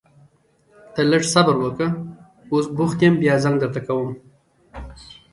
[0.93, 1.87] ته لږ صبر وکړه،
[2.51, 4.09] اوس بوخت يم بيا زنګ درته کوم.